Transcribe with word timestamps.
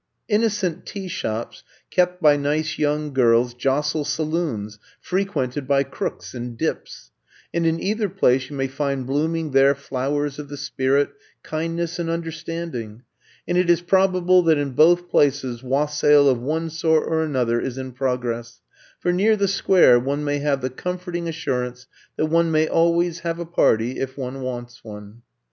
Innocent 0.27 0.87
tea 0.87 1.07
shops, 1.07 1.61
kept 1.91 2.23
by 2.23 2.35
nice 2.35 2.79
young 2.79 3.13
girls, 3.13 3.53
jostle 3.53 4.03
saloons 4.03 4.79
frequented 4.99 5.67
by 5.67 5.83
crooks 5.83 6.33
and 6.33 6.57
dips, 6.57 7.11
and 7.53 7.67
in 7.67 7.79
either 7.79 8.09
place, 8.09 8.49
you 8.49 8.55
may 8.55 8.65
find 8.65 9.05
blooming 9.05 9.51
there 9.51 9.75
flowers 9.75 10.39
of 10.39 10.49
the 10.49 10.57
spirit, 10.57 11.11
kind 11.43 11.75
ness 11.75 11.99
and 11.99 12.09
understanding— 12.09 13.03
and 13.47 13.59
it 13.59 13.69
is 13.69 13.83
prob 13.83 14.15
able 14.15 14.41
that 14.41 14.57
in 14.57 14.71
both 14.71 15.07
places 15.07 15.61
Wassail 15.61 16.27
of 16.27 16.41
one 16.41 16.71
sort 16.71 17.03
or 17.07 17.21
another 17.21 17.59
is 17.61 17.77
in 17.77 17.91
progress, 17.91 18.59
for 18.99 19.13
near 19.13 19.35
the 19.35 19.47
Square 19.47 19.99
one 19.99 20.23
may 20.23 20.39
have 20.39 20.61
the 20.61 20.71
comforting 20.71 21.27
as 21.29 21.35
surance 21.35 21.85
that 22.17 22.25
one 22.25 22.49
may 22.49 22.67
always 22.67 23.19
have 23.19 23.37
a 23.37 23.45
party 23.45 23.99
if 23.99 24.17
one 24.17 24.41
wants 24.41 24.83
one. 24.83 25.21